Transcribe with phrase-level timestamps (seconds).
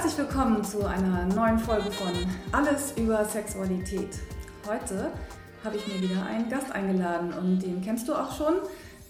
[0.00, 2.12] Herzlich willkommen zu einer neuen Folge von
[2.52, 4.10] Alles über Sexualität.
[4.64, 5.10] Heute
[5.64, 8.54] habe ich mir wieder einen Gast eingeladen und den kennst du auch schon,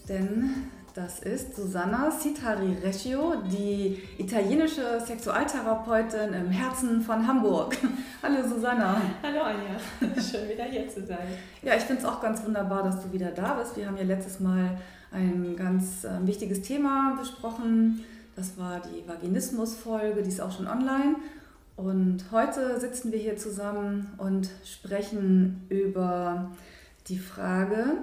[0.09, 7.77] denn das ist Susanna Citari Recchio, die italienische Sexualtherapeutin im Herzen von Hamburg.
[8.23, 8.99] Hallo Susanna.
[9.23, 9.79] Hallo Anja,
[10.23, 11.29] schön wieder hier zu sein.
[11.63, 13.77] Ja, ich finde es auch ganz wunderbar, dass du wieder da bist.
[13.77, 14.79] Wir haben ja letztes Mal
[15.13, 18.07] ein ganz äh, wichtiges Thema besprochen.
[18.39, 21.17] Das war die Vaginismus-Folge, die ist auch schon online.
[21.75, 26.53] Und heute sitzen wir hier zusammen und sprechen über
[27.09, 27.95] die Frage,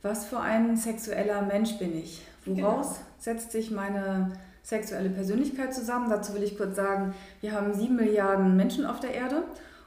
[0.00, 2.22] was für ein sexueller Mensch bin ich?
[2.44, 3.06] Woraus genau.
[3.18, 4.30] setzt sich meine
[4.62, 6.08] sexuelle Persönlichkeit zusammen?
[6.08, 9.42] Dazu will ich kurz sagen, wir haben sieben Milliarden Menschen auf der Erde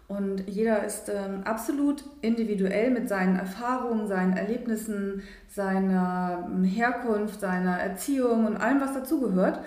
[0.10, 7.78] und jeder ist ähm, absolut individuell mit seinen Erfahrungen, seinen Erlebnissen, seiner ähm, Herkunft, seiner
[7.80, 9.62] Erziehung und allem, was dazugehört.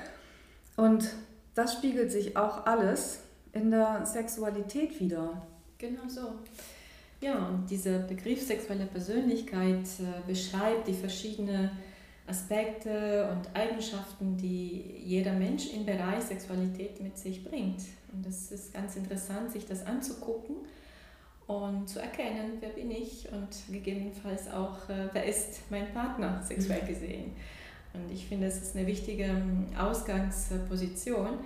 [0.76, 1.08] Und
[1.54, 3.20] das spiegelt sich auch alles
[3.52, 5.42] in der Sexualität wieder.
[5.78, 6.32] Genau so.
[7.20, 11.70] Ja, und dieser Begriff sexuelle Persönlichkeit äh, beschreibt die verschiedenen
[12.26, 17.82] Aspekte und Eigenschaften, die jeder Mensch im Bereich Sexualität mit sich bringt.
[18.12, 20.56] Und das ist ganz interessant, sich das anzugucken
[21.46, 26.84] und zu erkennen, wer bin ich und gegebenenfalls auch, äh, wer ist mein Partner sexuell
[26.86, 27.32] gesehen.
[27.96, 31.38] Und ich finde, es ist eine wichtige ähm, Ausgangsposition,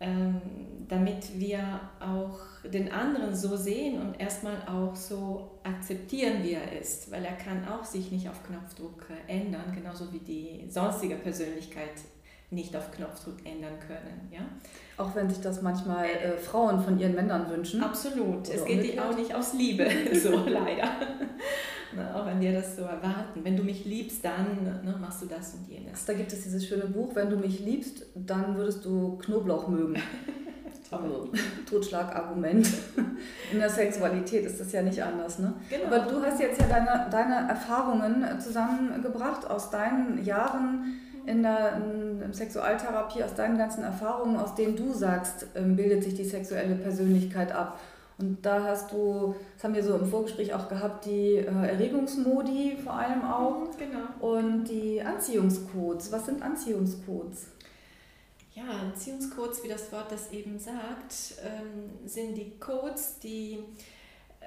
[0.00, 0.40] ähm,
[0.88, 7.10] damit wir auch den anderen so sehen und erstmal auch so akzeptieren, wie er ist,
[7.10, 11.92] weil er kann auch sich nicht auf Knopfdruck äh, ändern, genauso wie die sonstige Persönlichkeit
[12.50, 14.28] nicht auf Knopfdruck ändern können.
[14.32, 14.40] Ja?
[14.96, 17.82] Auch wenn sich das manchmal äh, Frauen von ihren Männern wünschen.
[17.82, 18.48] Absolut.
[18.48, 20.90] es geht dir auch nicht aus Liebe, so leider.
[21.94, 23.40] Ne, auch wenn wir das so erwarten.
[23.42, 26.04] Wenn du mich liebst, dann ne, machst du das und jenes.
[26.04, 29.96] Da gibt es dieses schöne Buch, wenn du mich liebst, dann würdest du Knoblauch mögen.
[30.90, 31.30] also,
[31.68, 32.68] Totschlagargument.
[33.52, 35.40] In der Sexualität ist das ja nicht anders.
[35.40, 35.52] Ne?
[35.68, 35.86] Genau.
[35.86, 41.80] Aber du hast jetzt ja deine, deine Erfahrungen zusammengebracht aus deinen Jahren in der
[42.22, 46.74] in Sexualtherapie, aus deinen ganzen Erfahrungen, aus denen du sagst, ähm, bildet sich die sexuelle
[46.74, 47.78] Persönlichkeit ab.
[48.18, 52.76] Und da hast du, das haben wir so im Vorgespräch auch gehabt, die äh, Erregungsmodi
[52.82, 53.60] vor allem auch.
[53.60, 54.34] Mhm, genau.
[54.34, 56.12] Und die Anziehungscodes.
[56.12, 57.46] Was sind Anziehungscodes?
[58.54, 63.60] Ja, Anziehungscodes, wie das Wort das eben sagt, ähm, sind die Codes, die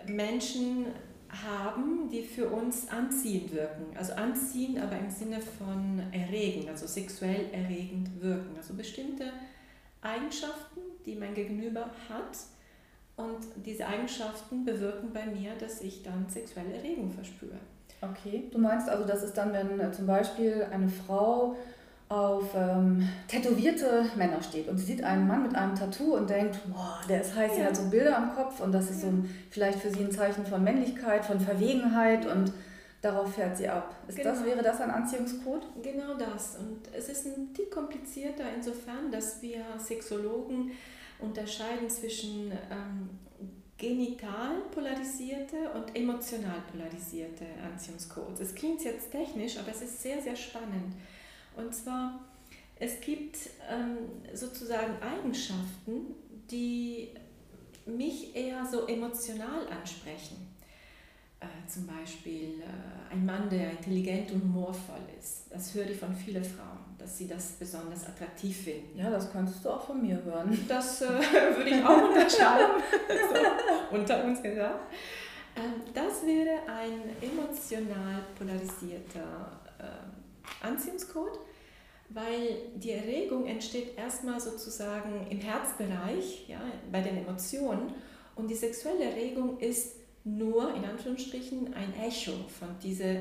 [0.06, 0.88] Menschen
[1.34, 3.98] haben, die für uns anziehend wirken.
[3.98, 8.56] Also anziehend, aber im Sinne von erregend, also sexuell erregend wirken.
[8.56, 9.32] Also bestimmte
[10.02, 12.38] Eigenschaften, die mein Gegenüber hat,
[13.16, 17.60] und diese Eigenschaften bewirken bei mir, dass ich dann sexuelle Erregung verspüre.
[18.02, 21.56] Okay, du meinst also, das ist dann, wenn äh, zum Beispiel eine Frau
[22.10, 26.60] auf ähm, tätowierte Männer steht und sie sieht einen Mann mit einem Tattoo und denkt,
[26.72, 27.58] boah, der ist heiß, ja.
[27.58, 30.12] sie hat so Bilder am Kopf und das ist so ein, vielleicht für sie ein
[30.12, 32.54] Zeichen von Männlichkeit, von Verwegenheit und
[33.02, 33.96] darauf fährt sie ab.
[34.08, 34.30] Ist genau.
[34.30, 35.66] das, wäre das ein Anziehungscode?
[35.82, 36.58] Genau das.
[36.58, 40.72] Und es ist ein Tick komplizierter insofern, dass wir Sexologen
[41.20, 43.10] unterscheiden zwischen ähm,
[43.78, 48.40] genital polarisierte und emotional polarisierte Anziehungscodes.
[48.40, 50.96] Es klingt jetzt technisch, aber es ist sehr, sehr spannend.
[51.56, 52.20] Und zwar,
[52.76, 53.38] es gibt
[53.70, 53.98] ähm,
[54.34, 56.16] sozusagen Eigenschaften,
[56.50, 57.10] die
[57.86, 60.48] mich eher so emotional ansprechen.
[61.40, 65.46] Äh, zum Beispiel äh, ein Mann, der intelligent und humorvoll ist.
[65.50, 68.98] Das höre ich von vielen Frauen dass sie das besonders attraktiv finden.
[68.98, 70.58] Ja, das kannst du auch von mir hören.
[70.68, 74.94] Das äh, würde ich auch unterschreiben, so, unter uns gesagt.
[75.56, 79.84] Ähm, das wäre ein emotional polarisierter äh,
[80.62, 81.40] Anziehungscode,
[82.10, 86.62] weil die Erregung entsteht erstmal sozusagen im Herzbereich, ja,
[86.92, 87.94] bei den Emotionen
[88.36, 93.16] und die sexuelle Erregung ist nur in Anführungsstrichen ein Echo von dieser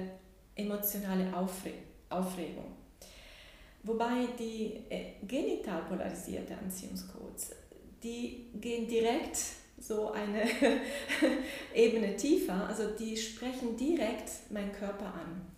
[0.55, 2.77] emotionalen Aufregung.
[3.83, 7.51] Wobei die äh, genital polarisierte Anziehungscodes,
[8.03, 9.39] die gehen direkt
[9.79, 10.43] so eine
[11.75, 15.52] Ebene tiefer, also die sprechen direkt meinen Körper an.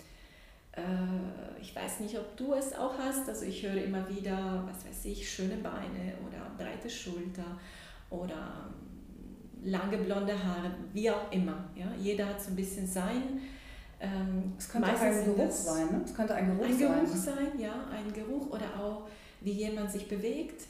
[0.77, 4.87] Äh, ich weiß nicht, ob du es auch hast, also ich höre immer wieder, was
[4.87, 7.59] weiß ich, schöne Beine oder breite Schulter
[8.11, 8.71] oder
[9.63, 11.65] ähm, lange blonde Haare, wie auch immer.
[11.75, 11.87] Ja?
[11.99, 13.41] Jeder hat so ein bisschen sein
[14.05, 16.03] ähm, es könnte auch ein Geruch sein, ne?
[16.05, 17.37] Es könnte ein Geruch, ein Geruch sein.
[17.37, 19.09] sein, ja, ein Geruch oder auch
[19.41, 20.63] wie jemand sich bewegt.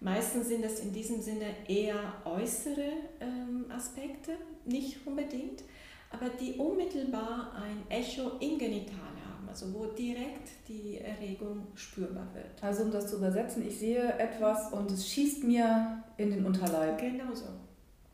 [0.00, 4.32] Meistens sind das in diesem Sinne eher äußere ähm, Aspekte,
[4.64, 5.62] nicht unbedingt,
[6.10, 9.09] aber die unmittelbar ein Echo im Genital.
[9.50, 12.62] Also wo direkt die Erregung spürbar wird.
[12.62, 16.98] Also um das zu übersetzen, ich sehe etwas und es schießt mir in den Unterleib.
[16.98, 17.46] Genau so.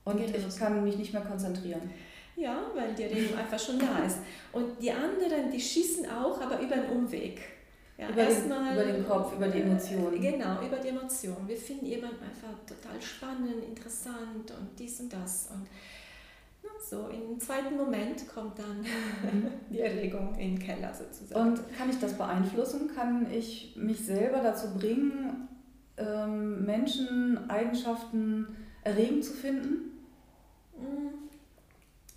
[0.04, 0.58] Und genau ich so.
[0.58, 1.90] kann mich nicht mehr konzentrieren.
[2.36, 4.18] Ja, weil die Erregung einfach schon da ist.
[4.52, 7.40] Und die anderen, die schießen auch, aber über einen Umweg.
[7.98, 10.20] Ja, über, den, über den Kopf, über die Emotionen.
[10.20, 11.48] Genau, über die Emotionen.
[11.48, 15.48] Wir finden jemanden einfach total spannend, interessant und dies und das.
[15.50, 15.66] Und
[16.88, 18.84] so im zweiten Moment kommt dann
[19.70, 21.48] die Erregung in den Keller sozusagen.
[21.48, 22.94] Und kann ich das beeinflussen?
[22.94, 25.48] Kann ich mich selber dazu bringen,
[25.96, 29.98] ähm, Menschen, Eigenschaften erregend zu finden?
[30.76, 31.26] Mm,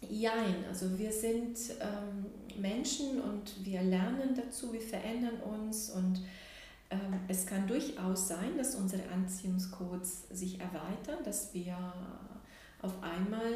[0.09, 6.21] jein, also wir sind ähm, Menschen und wir lernen dazu, wir verändern uns und
[6.91, 11.77] ähm, es kann durchaus sein, dass unsere Anziehungscodes sich erweitern, dass wir
[12.81, 13.53] auf einmal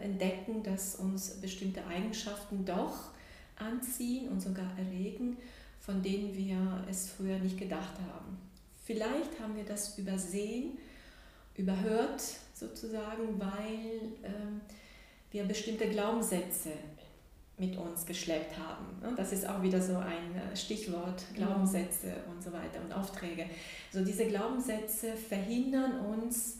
[0.00, 3.10] äh, entdecken, dass uns bestimmte Eigenschaften doch
[3.56, 5.36] anziehen und sogar erregen,
[5.80, 8.38] von denen wir es früher nicht gedacht haben.
[8.84, 10.78] Vielleicht haben wir das übersehen,
[11.56, 12.22] überhört
[12.54, 14.60] sozusagen, weil ähm,
[15.30, 16.70] wir bestimmte Glaubenssätze
[17.58, 19.16] mit uns geschleppt haben.
[19.16, 23.46] Das ist auch wieder so ein äh, Stichwort, Glaubenssätze und so weiter und Aufträge.
[23.90, 26.58] So diese Glaubenssätze verhindern uns,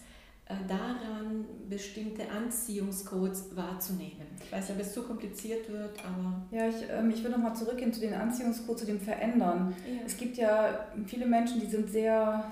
[0.69, 4.27] daran, bestimmte Anziehungscodes wahrzunehmen.
[4.45, 6.43] Ich weiß nicht, ob es zu kompliziert wird, aber...
[6.53, 9.75] Ja, ich, ähm, ich will nochmal zurückgehen zu den Anziehungscodes, zu dem Verändern.
[9.85, 10.03] Ja.
[10.07, 12.45] Es gibt ja viele Menschen, die sind sehr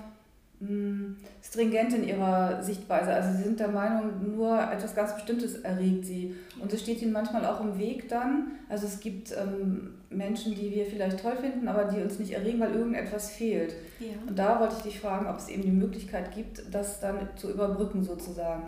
[1.43, 3.13] stringent in ihrer Sichtweise.
[3.13, 6.35] Also sie sind der Meinung, nur etwas ganz Bestimmtes erregt sie.
[6.61, 8.53] Und es steht ihnen manchmal auch im Weg dann.
[8.69, 12.61] Also es gibt ähm, Menschen, die wir vielleicht toll finden, aber die uns nicht erregen,
[12.61, 13.75] weil irgendetwas fehlt.
[14.01, 14.15] Ja.
[14.27, 17.51] Und da wollte ich dich fragen, ob es eben die Möglichkeit gibt, das dann zu
[17.51, 18.65] überbrücken sozusagen.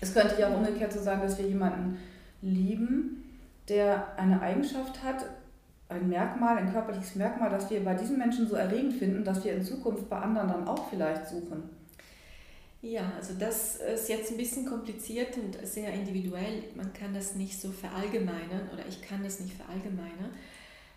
[0.00, 1.98] Es könnte ja auch umgekehrt so sagen, dass wir jemanden
[2.42, 3.24] lieben,
[3.68, 5.24] der eine Eigenschaft hat,
[5.88, 9.52] ein Merkmal, ein körperliches Merkmal, das wir bei diesen Menschen so erregend finden, dass wir
[9.52, 11.70] in Zukunft bei anderen dann auch vielleicht suchen?
[12.82, 16.62] Ja, also das ist jetzt ein bisschen kompliziert und sehr individuell.
[16.74, 20.30] Man kann das nicht so verallgemeinern oder ich kann das nicht verallgemeinern.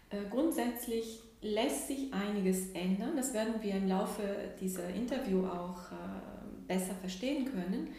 [0.09, 3.15] Äh, grundsätzlich lässt sich einiges ändern.
[3.15, 4.21] Das werden wir im Laufe
[4.59, 7.89] dieser Interview auch äh, besser verstehen können,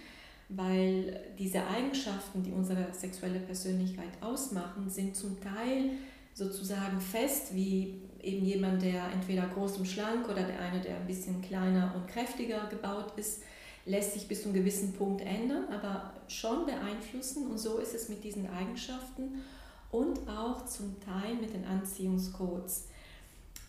[0.49, 5.93] weil diese Eigenschaften, die unsere sexuelle Persönlichkeit ausmachen, sind zum Teil
[6.35, 11.07] sozusagen fest, wie eben jemand, der entweder groß und schlank oder der eine, der ein
[11.07, 13.43] bisschen kleiner und kräftiger gebaut ist,
[13.87, 17.51] lässt sich bis zu einem gewissen Punkt ändern, aber schon beeinflussen.
[17.51, 19.43] Und so ist es mit diesen Eigenschaften
[19.91, 22.89] und auch zum Teil mit den Anziehungscodes.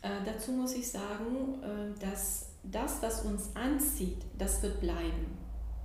[0.01, 5.37] Äh, dazu muss ich sagen, äh, dass das, was uns anzieht, das wird bleiben.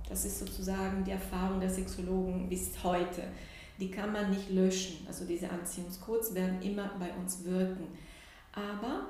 [0.09, 3.23] Das ist sozusagen die Erfahrung der Sexologen bis heute
[3.79, 5.05] die kann man nicht löschen.
[5.07, 7.87] Also diese Anziehungscodes werden immer bei uns wirken.
[8.53, 9.07] Aber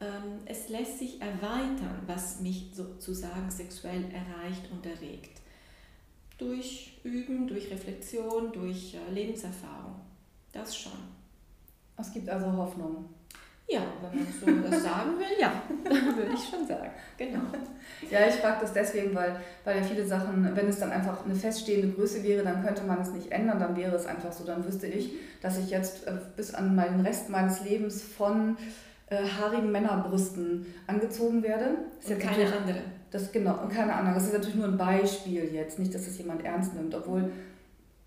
[0.00, 5.40] ähm, es lässt sich erweitern, was mich sozusagen sexuell erreicht und erregt.
[6.38, 10.00] Durch Üben, durch Reflexion, durch äh, Lebenserfahrung.
[10.52, 10.92] Das schon.
[11.96, 13.10] Es gibt also Hoffnung.
[13.70, 15.52] Ja, wenn man so das sagen will, ja,
[15.84, 16.90] würde ich schon sagen.
[17.16, 17.38] Genau.
[18.10, 21.36] Ja, ich frage das deswegen, weil, weil ja viele Sachen, wenn es dann einfach eine
[21.36, 24.44] feststehende Größe wäre, dann könnte man es nicht ändern, dann wäre es einfach so.
[24.44, 28.56] Dann wüsste ich, dass ich jetzt äh, bis an meinen Rest meines Lebens von
[29.08, 31.76] äh, haarigen Männerbrüsten angezogen werde.
[32.00, 32.82] Das ist und keine andere.
[33.12, 34.14] Das, genau, und keine andere.
[34.14, 37.30] Das ist natürlich nur ein Beispiel jetzt, nicht, dass es jemand ernst nimmt, obwohl,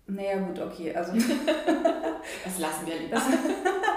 [0.06, 1.12] naja gut, okay, also...
[2.44, 3.16] das lassen wir lieber.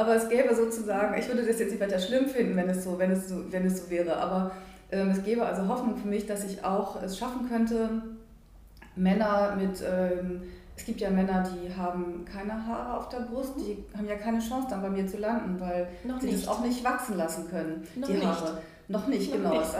[0.00, 2.98] Aber es gäbe sozusagen, ich würde das jetzt nicht weiter schlimm finden, wenn es so,
[2.98, 4.52] wenn es so, wenn es so wäre, aber
[4.90, 8.02] ähm, es gäbe also Hoffnung für mich, dass ich auch es schaffen könnte,
[8.96, 10.40] Männer mit, ähm,
[10.74, 14.38] es gibt ja Männer, die haben keine Haare auf der Brust, die haben ja keine
[14.38, 16.46] Chance dann bei mir zu landen, weil Noch sie nicht.
[16.46, 18.54] das auch nicht wachsen lassen können, Noch die Haare.
[18.54, 18.62] Nicht.
[18.90, 19.50] Noch nicht, genau.
[19.50, 19.70] Nicht.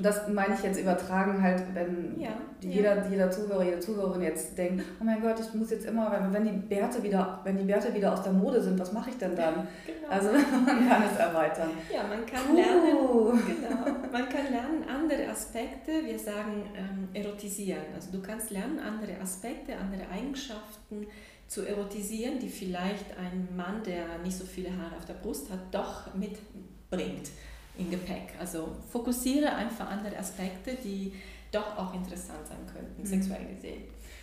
[0.00, 3.10] Das, meine ich jetzt übertragen halt, wenn ja, jeder, ja.
[3.10, 6.52] jeder Zuhörer, jede Zuhörerin jetzt denkt, oh mein Gott, ich muss jetzt immer, wenn die
[6.52, 9.66] Bärte wieder, wenn die Bärte wieder aus der Mode sind, was mache ich denn dann?
[9.86, 10.08] Genau.
[10.08, 10.30] Also
[10.66, 11.70] man kann es erweitern.
[11.92, 12.56] Ja, man kann Puh.
[12.56, 17.82] lernen, genau, man kann lernen andere Aspekte, wir sagen ähm, erotisieren.
[17.94, 21.06] Also du kannst lernen andere Aspekte, andere Eigenschaften
[21.48, 25.60] zu erotisieren, die vielleicht ein Mann, der nicht so viele Haare auf der Brust hat,
[25.72, 27.30] doch mitbringt
[27.80, 28.34] im Gepäck.
[28.38, 31.12] Also fokussiere einfach andere Aspekte, die
[31.50, 33.06] doch auch interessant sein könnten, mhm.
[33.06, 33.82] sexuell gesehen.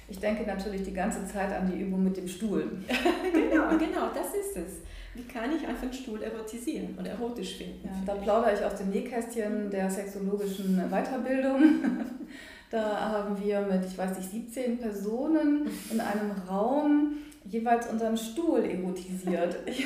[0.10, 2.64] Ich denke natürlich die ganze Zeit an die Übung mit dem Stuhl.
[3.34, 4.74] genau, genau, das ist es.
[5.14, 7.82] Wie kann ich einfach einen Stuhl erotisieren oder erotisch finden?
[7.84, 11.62] Ja, da plaudere ich aus dem Nähkästchen der sexologischen Weiterbildung.
[12.70, 17.14] Da haben wir mit, ich weiß nicht, 17 Personen in einem Raum
[17.46, 19.58] jeweils unseren Stuhl erotisiert.
[19.66, 19.86] Ich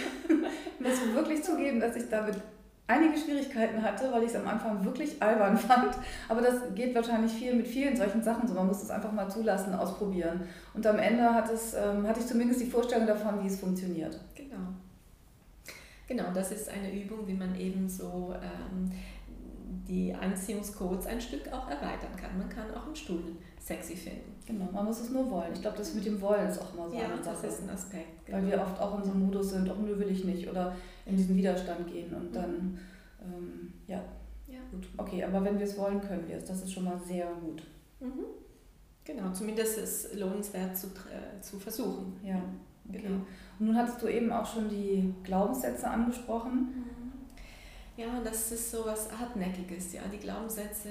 [0.79, 2.35] muss wirklich zugeben, dass ich damit
[2.87, 5.95] einige Schwierigkeiten hatte, weil ich es am Anfang wirklich albern fand.
[6.27, 8.53] Aber das geht wahrscheinlich viel mit vielen solchen Sachen so.
[8.53, 10.41] Man muss es einfach mal zulassen, ausprobieren.
[10.73, 14.19] Und am Ende hat es, ähm, hatte ich zumindest die Vorstellung davon, wie es funktioniert.
[14.35, 14.57] Genau.
[16.07, 18.91] Genau, das ist eine Übung, wie man eben so ähm,
[19.87, 22.37] die Anziehungscodes ein Stück auch erweitern kann.
[22.37, 23.23] Man kann auch einen Stuhl
[23.59, 24.35] sexy finden.
[24.45, 25.53] Genau, man muss es nur wollen.
[25.53, 27.37] Ich glaube, das mit dem Wollen ist auch immer so ja, eine Sache.
[27.43, 28.25] das ist ein Aspekt.
[28.25, 28.37] Genau.
[28.37, 30.75] Weil wir oft auch in so einem Modus sind, auch nö, will ich nicht oder
[31.05, 32.79] in diesen Widerstand gehen und dann,
[33.21, 34.03] ähm, ja.
[34.47, 34.87] Ja, gut.
[34.97, 36.45] Okay, aber wenn wir es wollen, können wir es.
[36.45, 37.63] Das ist schon mal sehr gut.
[37.99, 38.25] Mhm.
[39.03, 42.19] Genau, zumindest ist es lohnenswert zu, äh, zu versuchen.
[42.23, 42.41] Ja,
[42.87, 43.01] okay.
[43.01, 43.21] Genau.
[43.59, 46.53] Und nun hattest du eben auch schon die Glaubenssätze angesprochen.
[46.53, 47.11] Mhm.
[47.97, 50.89] Ja, das ist so was Hartnäckiges, ja, die Glaubenssätze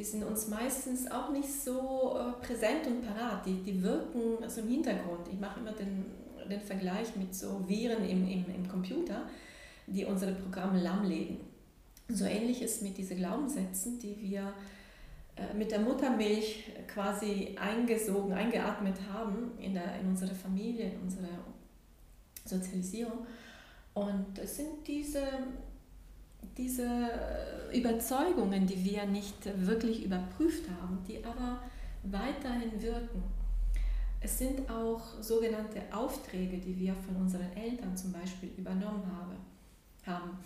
[0.00, 3.44] die sind uns meistens auch nicht so äh, präsent und parat.
[3.44, 5.28] Die, die wirken so im Hintergrund.
[5.30, 6.06] Ich mache immer den,
[6.50, 9.28] den Vergleich mit so Viren im, im, im Computer,
[9.86, 11.38] die unsere Programme lahmlegen.
[12.08, 14.52] So ähnlich ist mit diesen Glaubenssätzen, die wir
[15.36, 21.28] äh, mit der Muttermilch quasi eingesogen, eingeatmet haben in, der, in unsere Familie, in unsere
[22.44, 23.26] Sozialisierung.
[23.94, 25.22] Und es sind diese
[26.56, 27.10] diese
[27.72, 31.62] Überzeugungen, die wir nicht wirklich überprüft haben, die aber
[32.02, 33.22] weiterhin wirken.
[34.20, 39.36] Es sind auch sogenannte Aufträge, die wir von unseren Eltern zum Beispiel übernommen habe,
[40.06, 40.38] haben.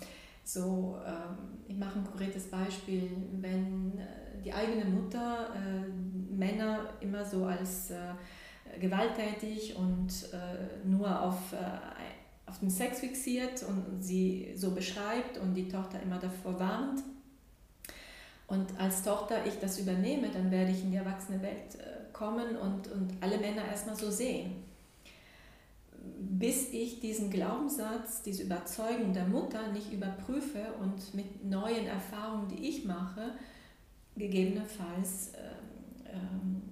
[0.44, 7.24] So, ähm, ich mache ein konkretes Beispiel, wenn äh, die eigene Mutter äh, Männer immer
[7.24, 8.14] so als äh,
[8.78, 10.10] gewalttätig und
[10.84, 11.54] nur auf
[12.46, 17.02] auf den Sex fixiert und sie so beschreibt und die Tochter immer davor warnt.
[18.46, 21.78] Und als Tochter ich das übernehme, dann werde ich in die erwachsene Welt
[22.14, 24.64] kommen und, und alle Männer erstmal so sehen.
[26.18, 32.66] Bis ich diesen Glaubenssatz, diese Überzeugung der Mutter nicht überprüfe und mit neuen Erfahrungen, die
[32.68, 33.32] ich mache,
[34.16, 36.62] gegebenenfalls ähm, ähm,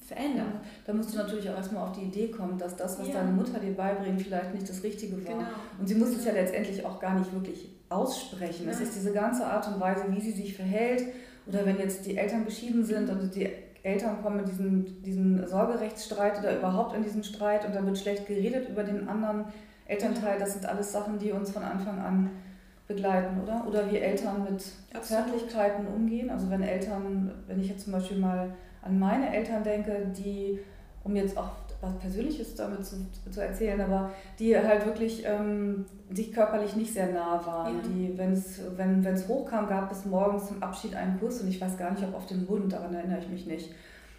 [0.00, 0.60] verändern.
[0.86, 3.14] Da musst du natürlich auch erstmal auf die Idee kommen, dass das, was ja.
[3.14, 5.34] deine Mutter dir beibringt, vielleicht nicht das Richtige war.
[5.34, 5.50] Genau.
[5.78, 8.68] Und sie muss es ja letztendlich auch gar nicht wirklich aussprechen.
[8.68, 11.04] Es ist diese ganze Art und Weise, wie sie sich verhält.
[11.46, 13.48] Oder wenn jetzt die Eltern geschieden sind und die
[13.82, 18.26] Eltern kommen in diesen, diesen Sorgerechtsstreit oder überhaupt in diesen Streit und dann wird schlecht
[18.26, 19.46] geredet über den anderen
[19.86, 20.38] Elternteil.
[20.38, 22.30] Das sind alles Sachen, die uns von Anfang an
[22.86, 23.64] begleiten, oder?
[23.66, 25.02] Oder wie Eltern mit Absolut.
[25.02, 26.30] Zärtlichkeiten umgehen.
[26.30, 30.60] Also wenn Eltern, wenn ich jetzt zum Beispiel mal an meine Eltern denke, die,
[31.04, 32.96] um jetzt auch was Persönliches damit zu,
[33.30, 37.76] zu erzählen, aber die halt wirklich ähm, sich körperlich nicht sehr nah waren.
[37.76, 37.82] Ja.
[37.82, 41.76] Die, wenn's, wenn es hochkam, gab es morgens zum Abschied einen Kuss und ich weiß
[41.76, 43.70] gar nicht, ob auf den Mund, daran erinnere ich mich nicht.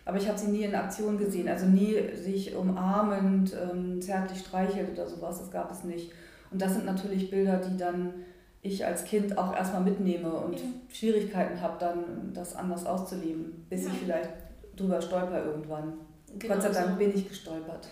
[0.05, 4.91] Aber ich habe sie nie in Aktion gesehen, also nie sich umarmend, ähm, zärtlich streichelt
[4.91, 6.11] oder sowas, das gab es nicht.
[6.51, 8.13] Und das sind natürlich Bilder, die dann
[8.61, 10.65] ich als Kind auch erstmal mitnehme und ja.
[10.91, 13.91] Schwierigkeiten habe, dann das anders auszuleben, bis ja.
[13.91, 14.29] ich vielleicht
[14.75, 15.93] drüber stolper irgendwann.
[16.39, 16.97] Genau Gott sei Dank so.
[16.97, 17.87] bin ich gestolpert.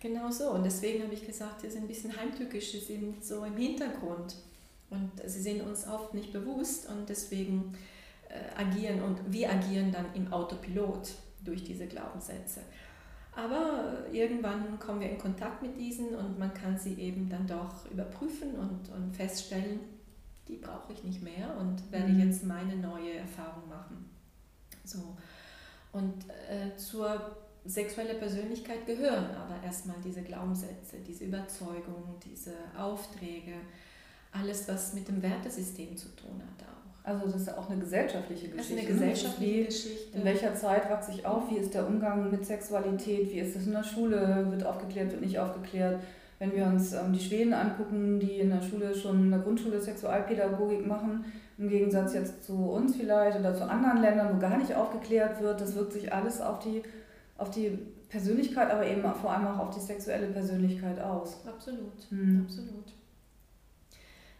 [0.00, 0.50] Genau so.
[0.50, 4.36] Und deswegen habe ich gesagt, sie sind ein bisschen heimtückisch, sie sind so im Hintergrund.
[4.90, 7.76] Und sie sind uns oft nicht bewusst und deswegen
[8.28, 11.10] äh, agieren und wir agieren dann im Autopilot
[11.44, 12.60] durch diese Glaubenssätze.
[13.34, 17.90] Aber irgendwann kommen wir in Kontakt mit diesen und man kann sie eben dann doch
[17.90, 19.80] überprüfen und, und feststellen,
[20.48, 22.20] die brauche ich nicht mehr und werde mhm.
[22.20, 24.08] jetzt meine neue Erfahrung machen.
[24.84, 25.16] So.
[25.92, 27.36] Und äh, zur
[27.68, 33.52] sexuellen Persönlichkeit gehören aber erstmal diese Glaubenssätze, diese Überzeugungen, diese Aufträge,
[34.32, 36.76] alles, was mit dem Wertesystem zu tun hat auch.
[37.08, 38.56] Also das ist auch eine gesellschaftliche Geschichte.
[38.56, 40.18] Das ist eine gesellschaftliche Geschichte.
[40.18, 41.50] In welcher Zeit wachse ich auf?
[41.50, 43.32] Wie ist der Umgang mit Sexualität?
[43.32, 44.46] Wie ist es in der Schule?
[44.50, 46.00] Wird aufgeklärt, wird nicht aufgeklärt?
[46.38, 49.80] Wenn wir uns ähm, die Schweden angucken, die in der Schule schon in der Grundschule
[49.80, 51.24] Sexualpädagogik machen,
[51.58, 55.60] im Gegensatz jetzt zu uns vielleicht oder zu anderen Ländern, wo gar nicht aufgeklärt wird,
[55.60, 56.82] das wirkt sich alles auf die,
[57.38, 57.78] auf die
[58.08, 61.46] Persönlichkeit, aber eben vor allem auch auf die sexuelle Persönlichkeit aus.
[61.46, 62.42] Absolut, hm.
[62.44, 62.92] absolut.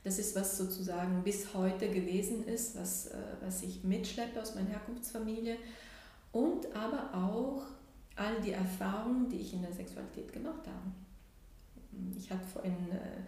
[0.04, 4.70] Das ist, was sozusagen bis heute gewesen ist, was, äh, was ich mitschleppe aus meiner
[4.70, 5.56] Herkunftsfamilie
[6.30, 7.62] und aber auch
[8.14, 12.14] all die Erfahrungen, die ich in der Sexualität gemacht habe.
[12.16, 13.22] Ich hatte vorhin, äh,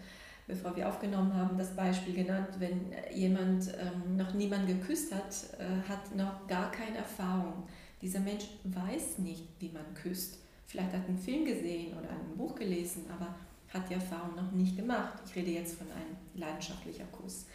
[0.47, 5.89] bevor wir aufgenommen haben, das Beispiel genannt, wenn jemand ähm, noch niemanden geküsst hat, äh,
[5.89, 7.65] hat noch gar keine Erfahrung.
[8.01, 10.39] Dieser Mensch weiß nicht, wie man küsst.
[10.67, 13.35] Vielleicht hat einen Film gesehen oder ein Buch gelesen, aber
[13.73, 15.15] hat die Erfahrung noch nicht gemacht.
[15.27, 17.47] Ich rede jetzt von einem leidenschaftlichen Kuss.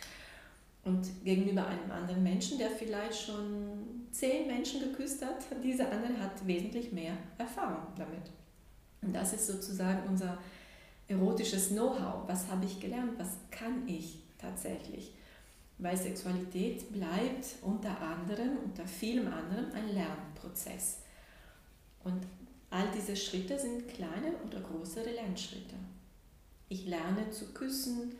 [0.83, 6.45] Und gegenüber einem anderen Menschen, der vielleicht schon zehn Menschen geküsst hat, dieser andere hat
[6.45, 8.31] wesentlich mehr Erfahrung damit.
[9.01, 10.37] Und das ist sozusagen unser
[11.07, 12.27] erotisches Know-how.
[12.27, 13.13] Was habe ich gelernt?
[13.17, 15.13] Was kann ich tatsächlich?
[15.83, 20.99] Weil Sexualität bleibt unter anderem, unter vielem anderen, ein Lernprozess.
[22.05, 22.25] Und
[22.69, 25.75] all diese Schritte sind kleine oder größere Lernschritte.
[26.69, 28.13] Ich lerne zu küssen,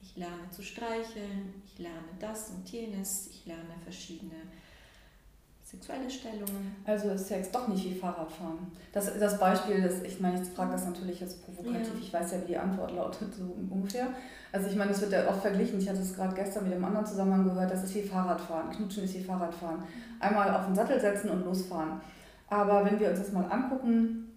[0.00, 4.40] ich lerne zu streicheln, ich lerne das und jenes, ich lerne verschiedene
[5.70, 6.76] sexuelle Stellungen.
[6.86, 8.72] Also ist Sex doch nicht wie Fahrradfahren.
[8.92, 12.00] Das, das Beispiel, das, ich meine, ich frage das natürlich jetzt provokativ, ja.
[12.00, 14.06] ich weiß ja, wie die Antwort lautet, so ungefähr.
[14.50, 16.84] Also ich meine, es wird ja oft verglichen, ich hatte es gerade gestern mit dem
[16.84, 19.82] anderen Zusammenhang gehört, das ist wie Fahrradfahren, Knutschen ist wie Fahrradfahren.
[20.20, 22.00] Einmal auf den Sattel setzen und losfahren.
[22.48, 24.32] Aber wenn wir uns das mal angucken,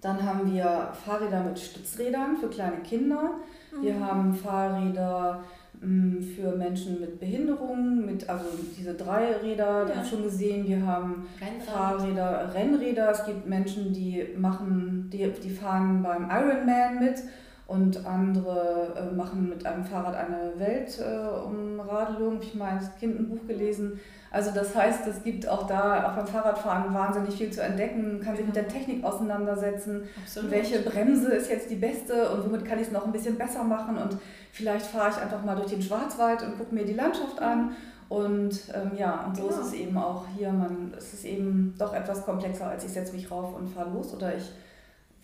[0.00, 3.34] dann haben wir Fahrräder mit Stützrädern für kleine Kinder.
[3.82, 4.04] Wir mhm.
[4.04, 5.44] haben Fahrräder
[5.82, 8.44] für Menschen mit Behinderungen, mit, also
[8.78, 10.04] diese drei Räder, ja.
[10.04, 10.66] schon gesehen.
[10.66, 11.66] Wir haben Rennrad.
[11.66, 13.10] Fahrräder, Rennräder.
[13.10, 17.16] Es gibt Menschen, die machen, die, die fahren beim Ironman mit
[17.66, 22.40] und andere äh, machen mit einem Fahrrad eine Weltumradelung.
[22.40, 24.00] Äh, ich meine, das Kind ein Buch gelesen.
[24.30, 28.20] Also das heißt, es gibt auch da, auch beim Fahrradfahren, wahnsinnig viel zu entdecken, man
[28.22, 30.08] kann sich mit der Technik auseinandersetzen.
[30.22, 30.50] Absolut.
[30.50, 33.62] Welche Bremse ist jetzt die beste und womit kann ich es noch ein bisschen besser
[33.62, 34.16] machen und
[34.50, 37.72] vielleicht fahre ich einfach mal durch den Schwarzwald und gucke mir die Landschaft an.
[38.08, 39.54] Und ähm, ja, und so genau.
[39.54, 40.52] ist es eben auch hier.
[40.52, 44.12] Man, es ist eben doch etwas komplexer, als ich setze mich rauf und fahre los.
[44.14, 44.50] Oder ich,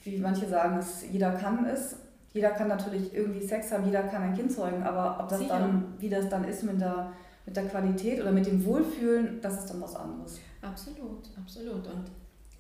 [0.05, 1.97] wie manche sagen, es, jeder kann es.
[2.33, 5.95] Jeder kann natürlich irgendwie Sex haben, jeder kann ein Kind zeugen, aber ob das dann,
[5.99, 7.13] wie das dann ist mit der
[7.49, 10.39] mit der Qualität oder mit dem Wohlfühlen, das ist dann was anderes.
[10.61, 11.87] Absolut, absolut.
[11.87, 12.11] Und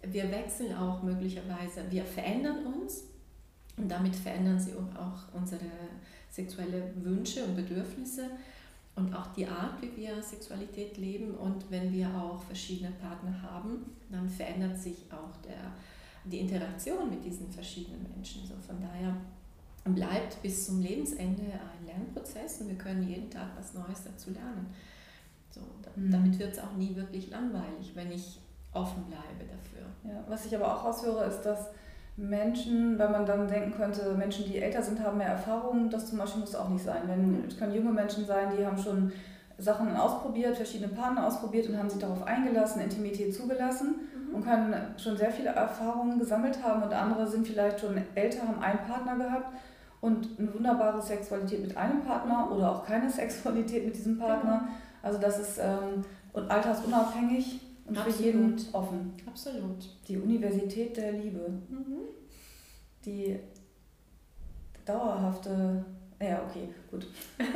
[0.02, 3.04] wir wechseln auch möglicherweise, wir verändern uns
[3.76, 5.66] und damit verändern sie auch unsere
[6.30, 8.30] sexuelle Wünsche und Bedürfnisse
[8.96, 11.34] und auch die Art, wie wir Sexualität leben.
[11.34, 15.72] Und wenn wir auch verschiedene Partner haben, dann verändert sich auch der,
[16.24, 18.46] die Interaktion mit diesen verschiedenen Menschen.
[18.46, 19.14] So von daher
[19.84, 24.66] bleibt bis zum Lebensende ein Lernprozess und wir können jeden Tag was Neues dazu lernen.
[25.50, 25.60] So,
[25.96, 26.10] mhm.
[26.10, 28.40] Damit wird es auch nie wirklich langweilig, wenn ich
[28.72, 29.86] offen bleibe dafür.
[30.04, 31.68] Ja, was ich aber auch raushöre, ist, dass
[32.16, 36.18] Menschen, weil man dann denken könnte, Menschen, die älter sind, haben mehr Erfahrung, das zum
[36.18, 37.02] Beispiel muss auch nicht sein.
[37.06, 39.12] Wenn, es können junge Menschen sein, die haben schon
[39.56, 44.34] Sachen ausprobiert, verschiedene Partner ausprobiert und haben sich darauf eingelassen, Intimität zugelassen mhm.
[44.34, 48.62] und können schon sehr viele Erfahrungen gesammelt haben und andere sind vielleicht schon älter, haben
[48.62, 49.56] einen Partner gehabt
[50.00, 54.60] und eine wunderbare Sexualität mit einem Partner oder auch keine Sexualität mit diesem Partner.
[54.64, 54.72] Genau.
[55.02, 58.16] Also das ist ähm, und altersunabhängig und Absolut.
[58.16, 59.14] für jeden offen.
[59.26, 59.88] Absolut.
[60.06, 61.48] Die Universität der Liebe.
[61.68, 62.00] Mhm.
[63.04, 63.38] Die
[64.84, 65.84] dauerhafte,
[66.20, 67.06] ja okay, gut.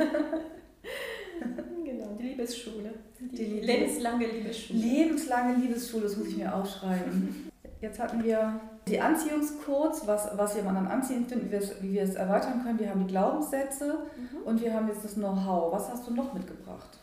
[1.85, 2.93] genau, die Liebesschule.
[3.19, 4.79] Die, die lebenslange Liebesschule.
[4.79, 7.51] Lebenslange Liebesschule, das muss ich mir aufschreiben.
[7.81, 11.93] Jetzt hatten wir die Anziehungscodes, was, was wir an Anziehen finden, wie wir, es, wie
[11.93, 12.79] wir es erweitern können.
[12.79, 14.43] Wir haben die Glaubenssätze mhm.
[14.45, 15.71] und wir haben jetzt das Know-how.
[15.71, 16.97] Was hast du noch mitgebracht?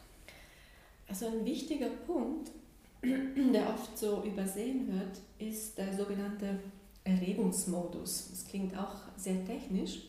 [1.09, 2.51] Also ein wichtiger Punkt,
[3.03, 6.61] der oft so übersehen wird, ist der sogenannte
[7.05, 8.29] Erregungsmodus.
[8.31, 10.03] Das klingt auch sehr technisch,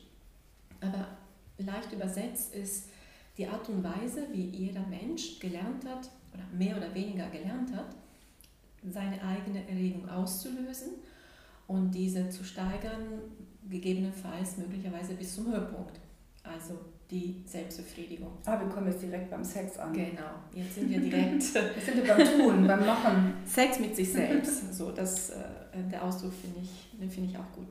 [0.79, 1.07] aber
[1.57, 2.89] leicht übersetzt ist
[3.41, 7.95] die Art und Weise, wie jeder Mensch gelernt hat oder mehr oder weniger gelernt hat,
[8.87, 10.93] seine eigene Erregung auszulösen
[11.67, 13.19] und diese zu steigern,
[13.67, 15.99] gegebenenfalls möglicherweise bis zum Höhepunkt.
[16.43, 16.77] Also
[17.09, 18.31] die Selbstbefriedigung.
[18.45, 19.91] Ah, wir kommen jetzt direkt beim Sex an.
[19.91, 21.41] Genau, jetzt sind wir direkt.
[21.53, 23.33] jetzt sind wir beim Tun, beim Machen.
[23.45, 24.73] Sex mit sich selbst.
[24.73, 25.35] So, das, äh,
[25.91, 27.67] der Ausdruck finde ich, den finde ich auch gut.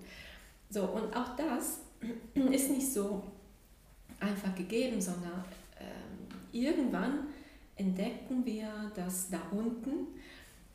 [0.69, 1.81] So, und auch das
[2.35, 3.23] ist nicht so
[4.21, 5.45] einfach gegeben, sondern
[6.53, 7.29] irgendwann
[7.77, 10.09] entdecken wir, dass da unten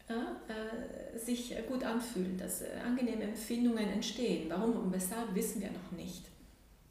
[0.09, 4.49] ja, äh, sich gut anfühlen, dass äh, angenehme Empfindungen entstehen.
[4.49, 6.25] Warum und weshalb wissen wir noch nicht.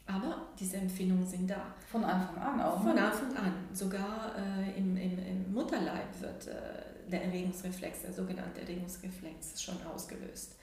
[0.07, 1.75] Aber diese Empfindungen sind da.
[1.91, 2.83] Von Anfang an auch?
[2.83, 3.55] Von Anfang an.
[3.73, 10.57] Sogar äh, im, im, im, Mutterleib wird äh, der Erregungsreflex, der sogenannte Erregungsreflex, schon ausgelöst.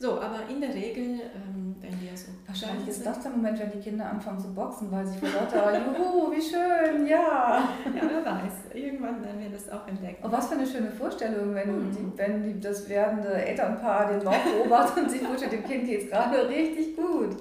[0.00, 2.28] So, aber in der Regel, ähm, wenn wir so.
[2.46, 5.76] Wahrscheinlich ist das der Moment, wenn die Kinder anfangen zu boxen, weil sie vor lauter
[5.98, 7.68] Juhu, wie schön, ja.
[7.84, 8.74] Ja, wer weiß.
[8.74, 10.22] Irgendwann werden wir das auch entdecken.
[10.22, 11.90] Oh, was für eine schöne Vorstellung, wenn, mhm.
[11.90, 16.04] die, wenn die, das werdende Elternpaar den Bauch beobachtet und sich vorstellt, dem Kind geht
[16.04, 17.36] es gerade richtig gut.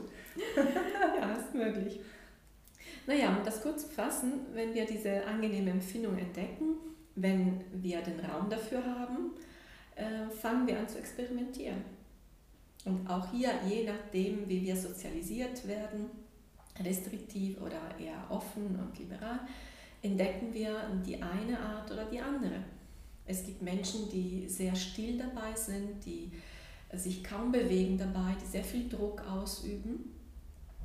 [0.56, 2.02] ja, ist möglich.
[3.06, 6.78] Naja, um das kurz zu fassen, wenn wir diese angenehme Empfindung entdecken,
[7.13, 9.32] wenn wir den Raum dafür haben,
[9.96, 11.97] äh, fangen wir an zu experimentieren.
[12.88, 16.06] Und auch hier, je nachdem, wie wir sozialisiert werden,
[16.80, 19.41] restriktiv oder eher offen und liberal,
[20.02, 20.73] entdecken wir
[21.06, 22.63] die eine Art oder die andere.
[23.26, 26.32] Es gibt Menschen, die sehr still dabei sind, die
[26.93, 30.13] sich kaum bewegen dabei, die sehr viel Druck ausüben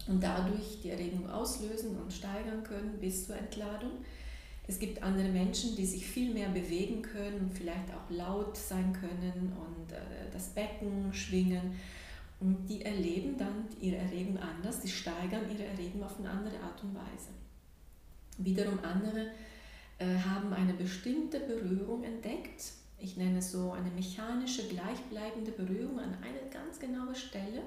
[0.09, 3.93] und dadurch die Erregung auslösen und steigern können bis zur Entladung.
[4.73, 9.53] Es gibt andere Menschen, die sich viel mehr bewegen können, vielleicht auch laut sein können
[9.53, 9.99] und äh,
[10.33, 11.75] das Becken schwingen.
[12.41, 16.83] Und die erleben dann ihre Erregung anders, die steigern ihre Erregung auf eine andere Art
[16.83, 17.29] und Weise.
[18.39, 19.33] Wiederum andere
[19.99, 22.73] äh, haben eine bestimmte Berührung entdeckt.
[22.99, 27.61] Ich nenne es so eine mechanische, gleichbleibende Berührung an eine ganz genaue Stelle.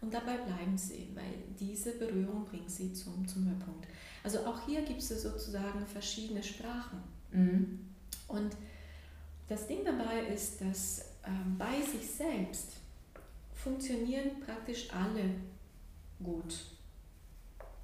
[0.00, 3.88] Und dabei bleiben sie, weil diese Berührung bringt sie zum, zum Höhepunkt.
[4.22, 7.02] Also auch hier gibt es sozusagen verschiedene Sprachen.
[7.32, 7.80] Mhm.
[8.28, 8.56] Und
[9.48, 12.72] das Ding dabei ist, dass äh, bei sich selbst
[13.54, 15.30] funktionieren praktisch alle
[16.22, 16.54] gut.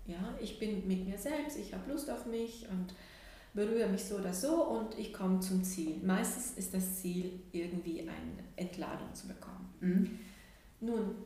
[0.06, 2.94] Ja, ich bin mit mir selbst, ich habe Lust auf mich und
[3.54, 5.96] berühre mich so oder so und ich komme zum Ziel.
[6.04, 9.74] Meistens ist das Ziel, irgendwie eine Entladung zu bekommen.
[9.80, 10.18] Mhm.
[10.80, 11.16] Nun,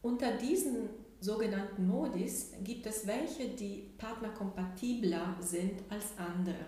[0.00, 0.88] unter diesen
[1.22, 6.64] sogenannten Modis gibt es welche, die partnerkompatibler sind als andere.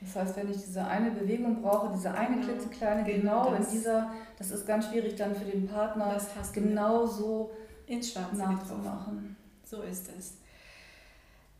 [0.00, 2.46] Das heißt, wenn ich diese eine Bewegung brauche, diese eine genau.
[2.46, 7.06] klitzekleine, genau, genau in dieser, das ist ganz schwierig dann für den Partner, das genau
[7.06, 7.52] so
[7.86, 9.36] ins Schwarze nachzumachen.
[9.64, 10.34] So ist es.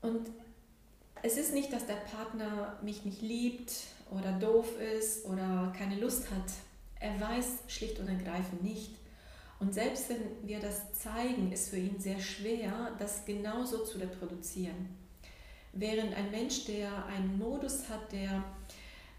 [0.00, 0.28] Und
[1.22, 3.72] es ist nicht, dass der Partner mich nicht liebt
[4.10, 6.52] oder doof ist oder keine Lust hat.
[6.98, 8.96] Er weiß schlicht und ergreifend nicht.
[9.62, 14.88] Und selbst wenn wir das zeigen, ist für ihn sehr schwer, das genauso zu reproduzieren.
[15.72, 18.42] Während ein Mensch, der einen Modus hat, der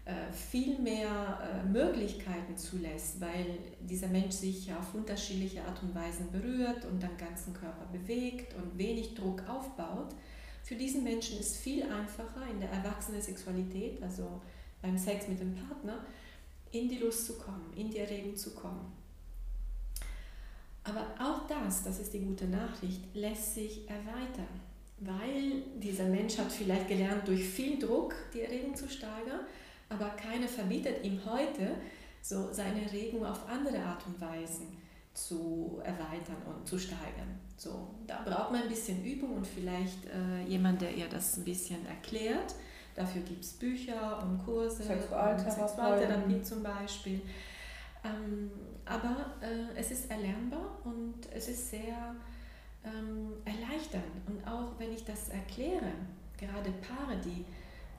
[0.04, 6.24] äh, viel mehr äh, Möglichkeiten zulässt, weil dieser Mensch sich auf unterschiedliche Art und Weise
[6.24, 10.14] berührt und den ganzen Körper bewegt und wenig Druck aufbaut,
[10.62, 14.42] für diesen Menschen ist viel einfacher in der erwachsenen Sexualität, also
[14.82, 16.04] beim Sex mit dem Partner,
[16.70, 19.03] in die Lust zu kommen, in die Erregung zu kommen.
[20.84, 24.60] Aber auch das, das ist die gute Nachricht, lässt sich erweitern,
[24.98, 29.40] weil dieser Mensch hat vielleicht gelernt, durch viel Druck die Erregung zu steigern,
[29.88, 31.76] aber keiner verbietet ihm heute,
[32.20, 34.62] so seine Erregung auf andere Art und Weise
[35.14, 37.38] zu erweitern und zu steigern.
[37.56, 41.44] So, da braucht man ein bisschen Übung und vielleicht äh, jemand, der ihr das ein
[41.44, 42.54] bisschen erklärt.
[42.94, 47.20] Dafür gibt es Bücher und Kurse, Sexualtherapie, Sexualtherapie zum Beispiel.
[48.04, 48.50] Ähm,
[48.86, 52.14] aber äh, es ist erlernbar und es ist sehr
[52.84, 54.04] ähm, erleichternd.
[54.26, 55.92] Und auch wenn ich das erkläre,
[56.36, 57.44] gerade Paare, die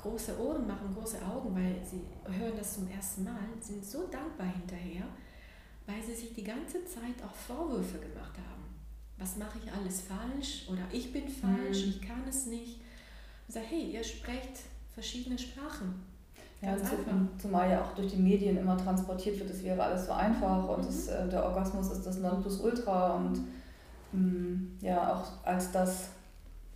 [0.01, 4.47] große Ohren machen, große Augen, weil sie hören das zum ersten Mal, sind so dankbar
[4.47, 5.05] hinterher,
[5.87, 8.65] weil sie sich die ganze Zeit auch Vorwürfe gemacht haben.
[9.17, 11.89] Was mache ich alles falsch oder ich bin falsch, mhm.
[11.89, 12.81] ich kann es nicht.
[13.47, 14.61] Ich sage, hey, ihr sprecht
[14.93, 16.03] verschiedene Sprachen.
[16.61, 16.75] Ja,
[17.37, 20.81] zumal ja auch durch die Medien immer transportiert wird, es wäre alles so einfach und
[20.81, 20.85] mhm.
[20.85, 23.41] das, äh, der Orgasmus ist das Nonplusultra und
[24.13, 26.09] mh, mm, ja, auch als das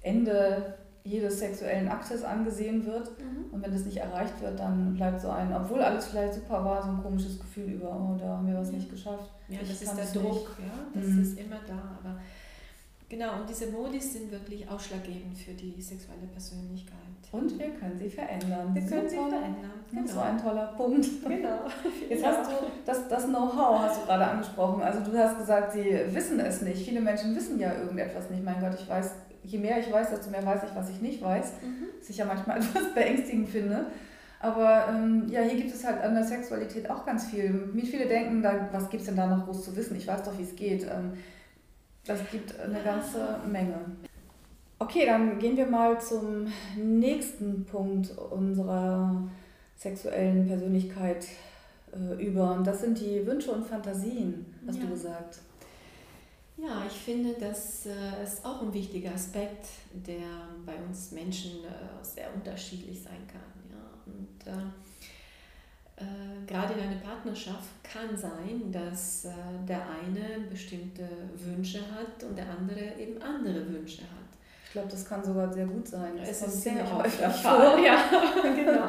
[0.02, 3.10] Ende jedes sexuellen Aktes angesehen wird.
[3.20, 3.46] Mhm.
[3.52, 6.84] Und wenn das nicht erreicht wird, dann bleibt so ein, obwohl alles vielleicht super war,
[6.84, 9.32] so ein komisches Gefühl über, oh, da haben wir was nicht geschafft.
[9.48, 10.60] Ja, ich das ist der Druck, nicht.
[10.60, 11.22] ja, das mhm.
[11.22, 11.74] ist immer da.
[11.74, 12.20] Aber
[13.10, 16.98] genau, und diese Modis sind wirklich ausschlaggebend für die sexuelle Persönlichkeit.
[17.32, 18.74] Und wir können sie verändern.
[18.74, 19.24] Wir können super.
[19.26, 19.72] sie verändern.
[19.92, 20.08] Genau.
[20.08, 21.06] So ein toller Punkt.
[21.28, 21.60] Genau.
[22.10, 24.82] Jetzt hast du das, das Know-how hast du gerade angesprochen.
[24.82, 26.84] Also du hast gesagt, sie wissen es nicht.
[26.84, 28.44] Viele Menschen wissen ja irgendetwas nicht.
[28.44, 29.12] Mein Gott, ich weiß
[29.44, 31.54] je mehr ich weiß, desto mehr weiß ich, was ich nicht weiß.
[31.62, 31.88] Mhm.
[32.00, 33.86] Was ich ja manchmal etwas beängstigend finde.
[34.42, 37.70] Aber ähm, ja, hier gibt es halt an der Sexualität auch ganz viel.
[37.74, 39.98] Wie viele denken, da, was gibt es denn da noch groß zu wissen?
[39.98, 40.84] Ich weiß doch, wie es geht.
[40.84, 41.14] Ähm,
[42.10, 43.76] das gibt eine ganze Menge.
[44.80, 49.30] Okay, dann gehen wir mal zum nächsten Punkt unserer
[49.76, 51.28] sexuellen Persönlichkeit
[51.94, 52.56] äh, über.
[52.56, 54.86] Und das sind die Wünsche und Fantasien, hast ja.
[54.86, 55.40] du gesagt.
[56.58, 62.04] Ja, ich finde, das äh, ist auch ein wichtiger Aspekt, der bei uns Menschen äh,
[62.04, 63.42] sehr unterschiedlich sein kann.
[63.70, 63.86] Ja?
[64.06, 64.66] Und äh,
[66.00, 69.32] äh, gerade in einer Partnerschaft kann sein, dass äh,
[69.68, 74.30] der eine bestimmte Wünsche hat und der andere eben andere Wünsche hat.
[74.66, 76.16] Ich glaube, das kann sogar sehr gut sein.
[76.18, 77.84] Das es ist sehr oft der Fall.
[77.84, 78.04] Ja,
[78.44, 78.88] genau.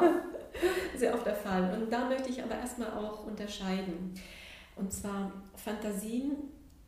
[0.95, 1.73] Sehr oft der Fall.
[1.73, 4.13] Und da möchte ich aber erstmal auch unterscheiden.
[4.75, 6.33] Und zwar Fantasien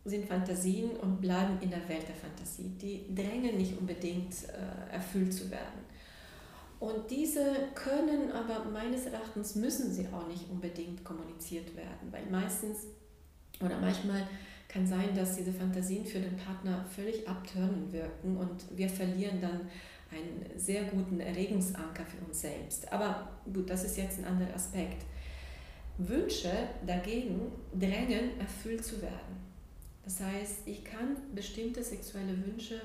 [0.06, 2.70] sind Fantasien und bleiben in der Welt der Fantasie.
[2.82, 5.86] Die drängen nicht unbedingt äh, erfüllt zu werden.
[6.84, 12.88] Und diese können aber meines Erachtens müssen sie auch nicht unbedingt kommuniziert werden, weil meistens
[13.62, 14.28] oder manchmal
[14.68, 19.62] kann sein, dass diese Fantasien für den Partner völlig abtörend wirken und wir verlieren dann
[20.12, 22.92] einen sehr guten Erregungsanker für uns selbst.
[22.92, 25.06] Aber gut, das ist jetzt ein anderer Aspekt.
[25.98, 26.52] Wünsche
[26.86, 29.38] dagegen drängen, erfüllt zu werden.
[30.04, 32.82] Das heißt, ich kann bestimmte sexuelle Wünsche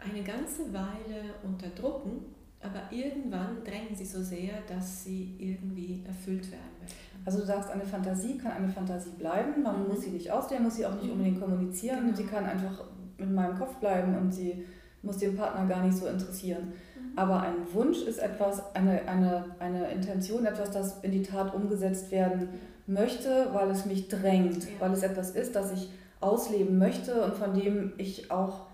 [0.00, 2.24] eine ganze Weile unterdrücken,
[2.62, 6.96] aber irgendwann drängen sie so sehr, dass sie irgendwie erfüllt werden möchten.
[7.24, 9.88] Also du sagst, eine Fantasie kann eine Fantasie bleiben, man mhm.
[9.88, 11.12] muss sie nicht ausleben, muss sie auch nicht mhm.
[11.12, 12.16] unbedingt kommunizieren, genau.
[12.16, 12.84] sie kann einfach
[13.18, 14.64] in meinem Kopf bleiben und sie
[15.02, 16.68] muss den Partner gar nicht so interessieren.
[16.68, 17.18] Mhm.
[17.18, 22.10] Aber ein Wunsch ist etwas, eine, eine, eine Intention, etwas, das in die Tat umgesetzt
[22.10, 22.48] werden
[22.86, 24.70] möchte, weil es mich drängt, ja.
[24.80, 28.66] weil es etwas ist, das ich ausleben möchte und von dem ich auch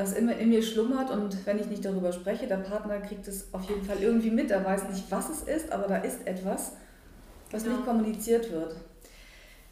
[0.00, 3.52] das immer in mir schlummert und wenn ich nicht darüber spreche, der Partner kriegt es
[3.52, 4.50] auf jeden Fall irgendwie mit.
[4.50, 6.72] Er weiß nicht, was es ist, aber da ist etwas,
[7.50, 7.76] was genau.
[7.76, 8.76] nicht kommuniziert wird.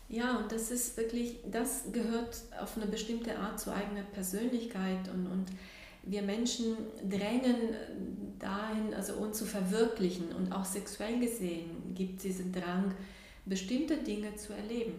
[0.08, 5.26] Ja, und das ist wirklich, das gehört auf eine bestimmte Art zu eigener Persönlichkeit und,
[5.26, 5.46] und
[6.02, 6.76] wir Menschen
[7.08, 7.74] drängen
[8.38, 12.94] dahin, also uns zu verwirklichen und auch sexuell gesehen gibt es diesen Drang,
[13.44, 14.94] bestimmte Dinge zu erleben.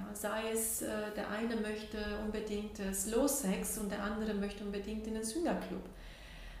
[0.00, 5.06] Ja, sei es, äh, der eine möchte unbedingt Slow Sex und der andere möchte unbedingt
[5.06, 5.82] in den Swingerclub.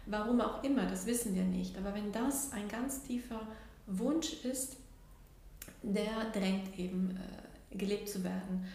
[0.06, 1.78] Warum auch immer, das wissen wir nicht.
[1.78, 3.40] Aber wenn das ein ganz tiefer
[3.86, 4.76] Wunsch ist,
[5.82, 8.66] der drängt eben äh, gelebt zu werden.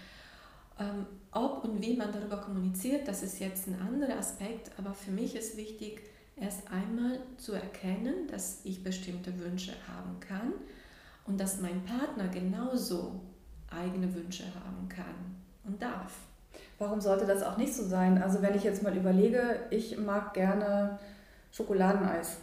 [0.80, 5.12] Ähm, ob und wie man darüber kommuniziert, das ist jetzt ein anderer Aspekt, aber für
[5.12, 6.02] mich ist wichtig,
[6.38, 10.54] erst einmal zu erkennen, dass ich bestimmte Wünsche haben kann
[11.26, 13.22] und dass mein Partner genauso
[13.76, 16.14] eigene Wünsche haben kann und darf.
[16.78, 18.22] Warum sollte das auch nicht so sein?
[18.22, 21.00] Also wenn ich jetzt mal überlege, ich mag gerne
[21.52, 22.38] Schokoladeneis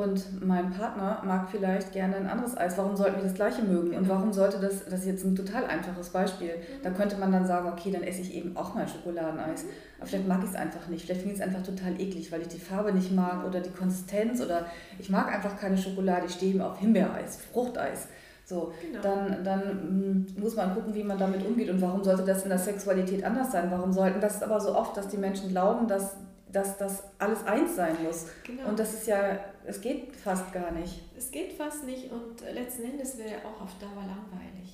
[0.00, 2.78] und mein Partner mag vielleicht gerne ein anderes Eis.
[2.78, 3.94] Warum sollten wir das gleiche mögen?
[3.94, 6.94] Und warum sollte das, das ist jetzt ein total einfaches Beispiel, da mhm.
[6.94, 9.66] könnte man dann sagen, okay, dann esse ich eben auch mal Schokoladeneis.
[9.98, 11.04] Aber vielleicht mag ich es einfach nicht.
[11.04, 13.70] Vielleicht finde ich es einfach total eklig, weil ich die Farbe nicht mag oder die
[13.70, 14.64] Konsistenz oder
[14.98, 16.24] ich mag einfach keine Schokolade.
[16.26, 18.08] Ich stehe eben auf Himbeereis, Fruchteis.
[18.50, 19.00] So, genau.
[19.00, 22.48] dann, dann hm, muss man gucken, wie man damit umgeht und warum sollte das in
[22.48, 23.70] der Sexualität anders sein?
[23.70, 26.16] Warum sollten das ist aber so oft, dass die Menschen glauben, dass,
[26.50, 28.26] dass das alles eins sein muss.
[28.42, 28.68] Genau.
[28.68, 31.00] Und das ist ja, es geht fast gar nicht.
[31.16, 34.69] Es geht fast nicht und letzten Endes wäre auch auf Dauer langweilig.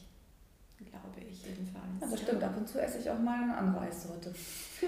[1.48, 1.84] Jedenfalls.
[2.00, 2.42] Ja, das stimmt.
[2.44, 4.32] Ab und zu esse ich auch mal eine andere Eissorte.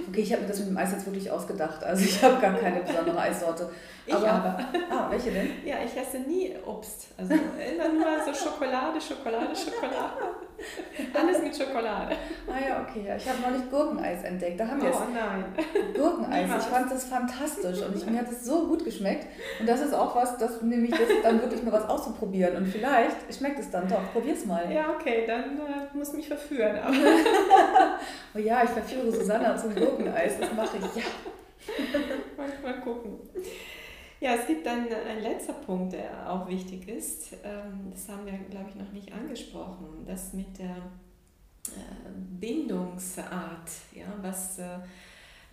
[0.08, 1.82] Okay, ich habe mir das mit dem Eis jetzt wirklich ausgedacht.
[1.82, 3.70] Also ich habe gar keine besondere Eissorte.
[4.06, 4.58] Ich aber, aber.
[4.90, 5.50] Ah, welche denn?
[5.64, 7.08] Ja, ich esse nie Obst.
[7.16, 10.34] Also immer nur so Schokolade, Schokolade, Schokolade.
[11.14, 12.16] Alles mit Schokolade.
[12.46, 13.04] Ah ja, okay.
[13.16, 14.58] Ich habe neulich Gurkeneis entdeckt.
[14.58, 15.44] Da haben wir oh nein.
[15.94, 16.42] Gurkeneis.
[16.42, 16.64] Niemals.
[16.64, 19.26] Ich fand das fantastisch und ich, mir hat es so gut geschmeckt.
[19.60, 22.56] Und das ist auch was, das nehme ich das dann wirklich mal was auszuprobieren.
[22.56, 24.12] Und vielleicht schmeckt es dann doch.
[24.12, 24.70] Probier's mal.
[24.72, 26.78] Ja, okay, dann äh, muss mich verführen.
[28.34, 30.38] oh ja, ich verführe Susanna zum Gurkeneis.
[30.40, 31.02] Das mache ich.
[31.02, 31.08] Ja.
[32.36, 33.18] mal, mal gucken.
[34.20, 37.34] Ja, es gibt dann ein letzter Punkt, der auch wichtig ist.
[37.44, 40.04] Ähm, das haben wir, glaube ich, noch nicht angesprochen.
[40.06, 40.76] Das mit der
[41.68, 44.64] äh, Bindungsart, ja, was äh,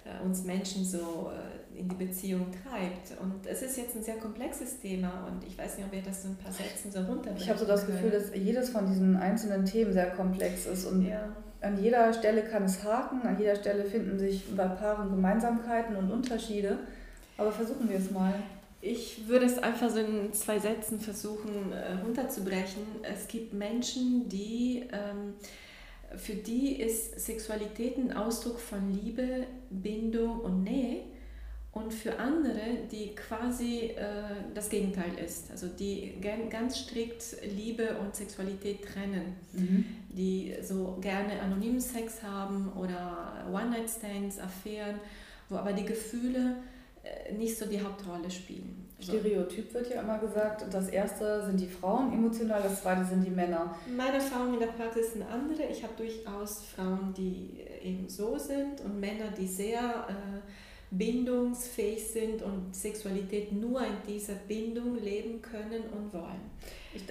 [0.03, 1.31] äh, uns Menschen so
[1.75, 3.21] in die Beziehung treibt.
[3.21, 6.23] Und es ist jetzt ein sehr komplexes Thema und ich weiß nicht, ob wir das
[6.23, 9.17] so ein paar Sätzen so runterbringen Ich habe so das Gefühl, dass jedes von diesen
[9.17, 11.35] einzelnen Themen sehr komplex ist und ja.
[11.61, 16.11] an jeder Stelle kann es haken, an jeder Stelle finden sich bei Paaren Gemeinsamkeiten und
[16.11, 16.79] Unterschiede.
[17.37, 18.33] Aber versuchen wir es mal.
[18.85, 22.83] Ich würde es einfach so in zwei Sätzen versuchen äh, runterzubrechen.
[23.01, 25.33] Es gibt Menschen, die, ähm,
[26.15, 31.01] für die ist Sexualität ein Ausdruck von Liebe, Bindung und Nähe.
[31.71, 34.05] Und für andere, die quasi äh,
[34.53, 36.13] das Gegenteil ist, also die
[36.49, 39.85] ganz strikt Liebe und Sexualität trennen, mhm.
[40.09, 44.99] die so gerne anonymen Sex haben oder One-Night-Stands, Affären,
[45.49, 46.57] wo aber die Gefühle
[47.37, 48.85] nicht so die Hauptrolle spielen.
[48.99, 53.29] Stereotyp wird ja immer gesagt, das erste sind die Frauen emotional, das zweite sind die
[53.29, 53.75] Männer.
[53.95, 55.63] Meine Erfahrung in der Praxis sind andere.
[55.69, 60.39] Ich habe durchaus Frauen, die eben so sind und Männer, die sehr äh,
[60.91, 66.51] bindungsfähig sind und Sexualität nur in dieser Bindung leben können und wollen.
[66.93, 67.03] Ich,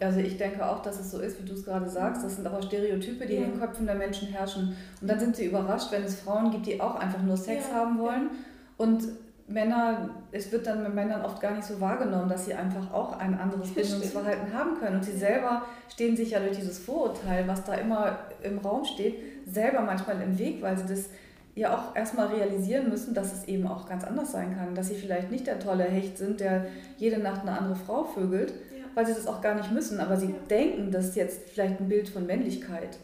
[0.00, 2.22] also ich denke auch, dass es so ist, wie du es gerade sagst.
[2.22, 3.44] Das sind aber Stereotype, die ja.
[3.44, 4.76] in den Köpfen der Menschen herrschen.
[5.00, 7.76] Und dann sind sie überrascht, wenn es Frauen gibt, die auch einfach nur Sex ja.
[7.76, 8.24] haben wollen.
[8.30, 9.04] Ja und
[9.52, 13.18] Männer, es wird dann mit Männern oft gar nicht so wahrgenommen, dass sie einfach auch
[13.18, 14.96] ein anderes Bindungsverhalten haben können.
[14.96, 19.16] Und sie selber stehen sich ja durch dieses Vorurteil, was da immer im Raum steht,
[19.46, 21.10] selber manchmal im Weg, weil sie das
[21.54, 24.74] ja auch erstmal realisieren müssen, dass es eben auch ganz anders sein kann.
[24.74, 28.50] Dass sie vielleicht nicht der tolle Hecht sind, der jede Nacht eine andere Frau vögelt,
[28.50, 28.84] ja.
[28.94, 30.00] weil sie das auch gar nicht müssen.
[30.00, 30.38] Aber sie ja.
[30.48, 32.98] denken, das ist jetzt vielleicht ein Bild von Männlichkeit.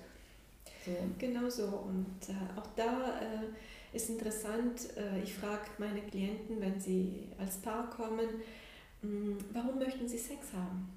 [0.84, 0.92] So.
[1.18, 1.64] Genau so.
[1.64, 2.84] Und äh, auch da.
[2.84, 3.48] Äh,
[3.92, 8.28] ist interessant, äh, ich frage meine Klienten, wenn sie als Paar kommen,
[9.02, 10.88] hm, warum möchten sie Sex haben?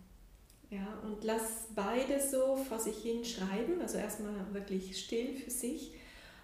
[0.69, 5.93] Ja, und lass beide so vor sich hin schreiben, also erstmal wirklich still für sich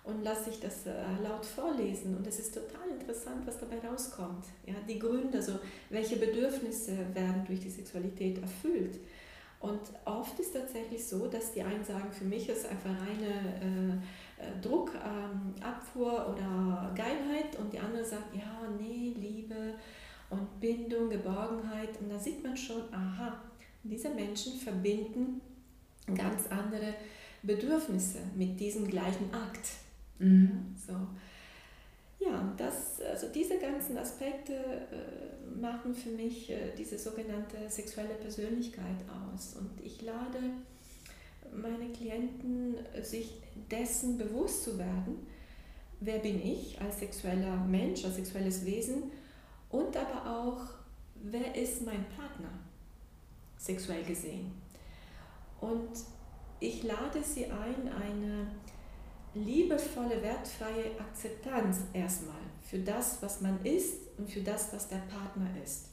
[0.04, 0.92] und lass sich das äh,
[1.24, 2.16] laut vorlesen.
[2.18, 4.46] Und es ist total interessant, was dabei rauskommt.
[4.66, 9.00] Ja, die Gründe, also welche Bedürfnisse werden durch die Sexualität erfüllt.
[9.60, 14.02] Und oft ist tatsächlich so, dass die einen sagen, für mich ist einfach reine
[14.38, 19.74] äh, Druckabfuhr ähm, oder Geilheit und die andere sagt, ja, nee, Liebe
[20.30, 22.00] und Bindung, Geborgenheit.
[22.00, 23.42] Und da sieht man schon, aha,
[23.84, 25.42] diese Menschen verbinden
[26.16, 26.94] ganz andere
[27.44, 29.70] Bedürfnisse mit diesem gleichen Akt.
[30.20, 30.76] Mhm.
[30.76, 30.94] So.
[32.20, 39.04] Ja, das, also diese ganzen Aspekte äh, machen für mich äh, diese sogenannte sexuelle Persönlichkeit
[39.08, 39.56] aus.
[39.56, 40.40] Und ich lade
[41.54, 45.28] meine Klienten, sich dessen bewusst zu werden,
[46.00, 49.12] wer bin ich als sexueller Mensch, als sexuelles Wesen
[49.70, 50.62] und aber auch,
[51.16, 52.52] wer ist mein Partner,
[53.58, 54.52] sexuell gesehen.
[55.60, 55.90] Und
[56.60, 58.48] ich lade sie ein, eine
[59.34, 65.50] liebevolle, wertfreie Akzeptanz erstmal für das, was man ist und für das, was der Partner
[65.64, 65.90] ist.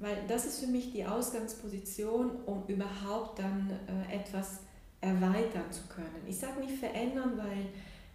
[0.00, 4.60] Weil das ist für mich die Ausgangsposition, um überhaupt dann äh, etwas
[5.00, 6.22] erweitern zu können.
[6.26, 7.66] Ich sage nicht verändern, weil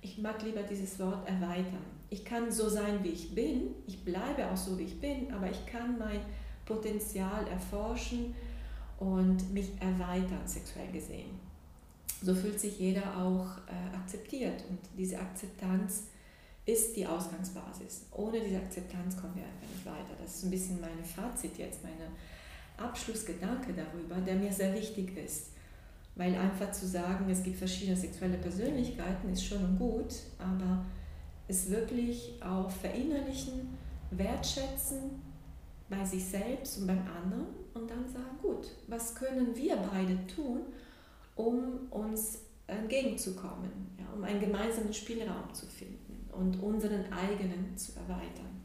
[0.02, 1.86] ich mag lieber dieses Wort erweitern.
[2.10, 5.50] Ich kann so sein, wie ich bin, ich bleibe auch so, wie ich bin, aber
[5.50, 6.22] ich kann mein
[6.66, 8.36] Potenzial erforschen
[9.00, 11.46] und mich erweitern, sexuell gesehen
[12.22, 14.64] so fühlt sich jeder auch äh, akzeptiert.
[14.70, 16.08] Und diese Akzeptanz
[16.66, 18.08] ist die Ausgangsbasis.
[18.12, 20.20] Ohne diese Akzeptanz kommen wir einfach nicht weiter.
[20.22, 22.10] Das ist ein bisschen mein Fazit jetzt, meine
[22.78, 25.52] Abschlussgedanke darüber, der mir sehr wichtig ist.
[26.16, 30.86] Weil einfach zu sagen, es gibt verschiedene sexuelle Persönlichkeiten, ist schon gut, aber
[31.48, 33.78] es wirklich auch verinnerlichen,
[34.12, 35.22] wertschätzen
[35.90, 40.62] bei sich selbst und beim anderen und dann sagen, gut, was können wir beide tun,
[41.36, 46.05] um uns entgegenzukommen, ja, um einen gemeinsamen Spielraum zu finden
[46.38, 48.56] und unseren eigenen zu erweitern.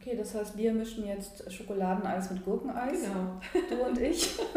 [0.00, 3.02] Okay, das heißt, wir mischen jetzt Schokoladeneis mit Gurkeneis.
[3.02, 3.38] Genau.
[3.68, 4.38] Du und ich.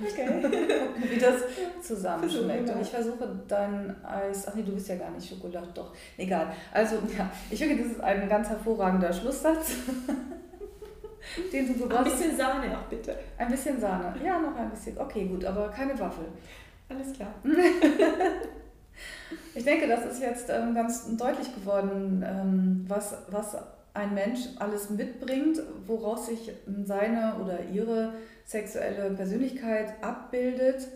[0.00, 0.26] okay.
[0.26, 1.36] Gucken, wie das
[1.80, 2.68] zusammenschmeckt.
[2.68, 4.46] Und ich versuche dein Eis.
[4.46, 5.94] Ach nee, du bist ja gar nicht Schokolade, doch.
[6.18, 6.52] Egal.
[6.72, 9.76] Also, ja, ich finde, das ist ein ganz hervorragender Schlusssatz.
[11.50, 13.18] Den du gebracht Ein bisschen Sahne auch bitte.
[13.38, 14.14] Ein bisschen Sahne.
[14.22, 14.98] Ja, noch ein bisschen.
[14.98, 16.26] Okay, gut, aber keine Waffel.
[16.90, 17.32] Alles klar.
[19.54, 23.56] ich denke, das ist jetzt ähm, ganz deutlich geworden, ähm, was, was
[23.94, 26.52] ein Mensch alles mitbringt, woraus sich
[26.84, 30.88] seine oder ihre sexuelle Persönlichkeit abbildet.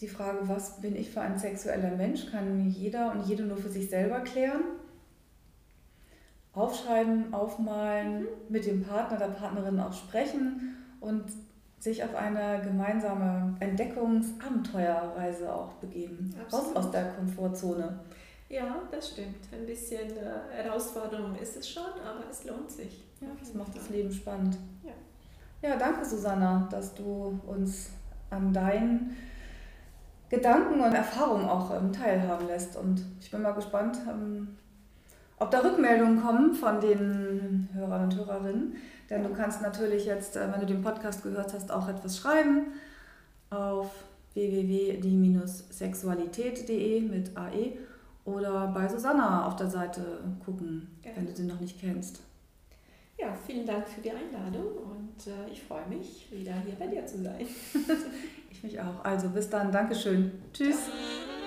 [0.00, 3.68] Die Frage, was bin ich für ein sexueller Mensch, kann jeder und jede nur für
[3.68, 4.62] sich selber klären
[6.54, 8.28] aufschreiben, aufmalen, mhm.
[8.48, 11.24] mit dem Partner, der Partnerin auch sprechen und
[11.82, 16.32] sich auf eine gemeinsame Entdeckungsabenteuerreise auch begeben.
[16.52, 17.98] Raus aus der Komfortzone.
[18.48, 19.48] Ja, das stimmt.
[19.52, 23.02] Ein bisschen äh, Herausforderung ist es schon, aber es lohnt sich.
[23.20, 24.58] Ja, das macht das Leben spannend.
[24.84, 25.70] Ja.
[25.70, 27.90] ja, danke Susanna, dass du uns
[28.30, 29.16] an deinen
[30.28, 32.76] Gedanken und Erfahrungen auch ähm, teilhaben lässt.
[32.76, 34.56] Und ich bin mal gespannt, ähm,
[35.40, 38.76] ob da Rückmeldungen kommen von den Hörern und Hörerinnen.
[39.12, 42.68] Denn du kannst natürlich jetzt, äh, wenn du den Podcast gehört hast, auch etwas schreiben
[43.50, 43.90] auf
[44.32, 47.76] www.die-sexualität.de mit AE
[48.24, 51.10] oder bei Susanna auf der Seite gucken, ja.
[51.14, 52.22] wenn du sie noch nicht kennst.
[53.18, 57.04] Ja, vielen Dank für die Einladung und äh, ich freue mich, wieder hier bei dir
[57.04, 57.46] zu sein.
[58.50, 59.04] ich mich auch.
[59.04, 60.32] Also bis dann, Dankeschön.
[60.54, 60.88] Tschüss.
[60.88, 61.41] Ja.